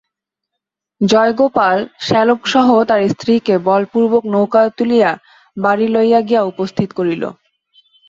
জয়গোপাল 1.01 1.77
শ্যালকসহ 1.99 2.67
তাহার 2.89 3.03
স্ত্রীকে 3.13 3.55
বলপূর্বক 3.67 4.23
নৌকায় 4.33 4.71
তুলিয়া 4.77 5.11
বাড়ি 5.57 5.87
লইয়া 5.95 6.19
গিয়া 6.27 6.41
উপস্থিত 6.51 6.89
করিল। 6.97 7.23